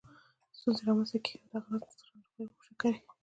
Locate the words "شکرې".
2.67-2.99